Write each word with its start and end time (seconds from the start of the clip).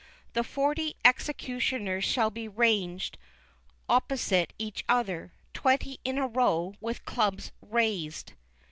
The 0.33 0.43
forty 0.43 0.95
executioners 1.05 2.03
shall 2.05 2.31
be 2.31 2.47
ranged 2.47 3.19
opposite 3.87 4.51
each 4.57 4.83
other, 4.89 5.31
twenty 5.53 5.99
in 6.03 6.17
a 6.17 6.25
row, 6.25 6.73
with 6.81 7.05
clubs 7.05 7.51
raised. 7.61 8.33